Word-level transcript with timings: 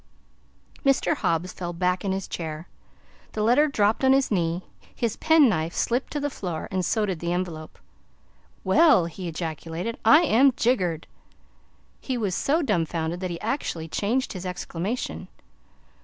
Mr. 0.83 1.13
Hobbs 1.15 1.53
fell 1.53 1.73
back 1.73 2.03
in 2.03 2.11
his 2.11 2.27
chair, 2.27 2.67
the 3.33 3.43
letter 3.43 3.67
dropped 3.67 4.03
on 4.03 4.13
his 4.13 4.31
knee, 4.31 4.63
his 4.95 5.15
pen 5.15 5.47
knife 5.47 5.75
slipped 5.75 6.11
to 6.11 6.19
the 6.19 6.27
floor, 6.31 6.67
and 6.71 6.83
so 6.83 7.05
did 7.05 7.19
the 7.19 7.31
envelope. 7.31 7.77
"Well!" 8.63 9.05
he 9.05 9.27
ejaculated, 9.27 9.99
"I 10.03 10.23
am 10.23 10.53
jiggered!" 10.53 11.05
He 11.99 12.17
was 12.17 12.33
so 12.33 12.63
dumfounded 12.63 13.19
that 13.19 13.29
he 13.29 13.39
actually 13.41 13.87
changed 13.89 14.33
his 14.33 14.43
exclamation. 14.43 15.27